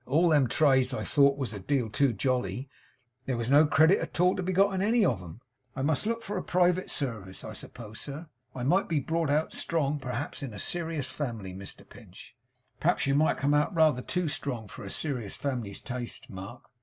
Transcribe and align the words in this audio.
All 0.07 0.29
them 0.29 0.47
trades 0.47 0.95
I 0.95 1.03
thought 1.03 1.33
of 1.33 1.37
was 1.37 1.53
a 1.53 1.59
deal 1.59 1.87
too 1.87 2.11
jolly; 2.11 2.67
there 3.27 3.37
was 3.37 3.51
no 3.51 3.67
credit 3.67 3.99
at 3.99 4.19
all 4.19 4.35
to 4.35 4.41
be 4.41 4.51
got 4.51 4.73
in 4.73 4.81
any 4.81 5.05
of 5.05 5.21
'em. 5.21 5.41
I 5.75 5.83
must 5.83 6.07
look 6.07 6.23
for 6.23 6.37
a 6.37 6.43
private 6.43 6.89
service, 6.89 7.43
I 7.43 7.53
suppose, 7.53 8.01
sir. 8.01 8.27
I 8.55 8.63
might 8.63 8.89
be 8.89 8.99
brought 8.99 9.29
out 9.29 9.53
strong, 9.53 9.99
perhaps, 9.99 10.41
in 10.41 10.55
a 10.55 10.59
serious 10.59 11.11
family, 11.11 11.53
Mr 11.53 11.87
Pinch.' 11.87 12.35
'Perhaps 12.79 13.05
you 13.05 13.13
might 13.13 13.37
come 13.37 13.53
out 13.53 13.75
rather 13.75 14.01
too 14.01 14.27
strong 14.27 14.67
for 14.67 14.83
a 14.83 14.89
serious 14.89 15.35
family's 15.35 15.79
taste, 15.79 16.31
Mark. 16.31 16.63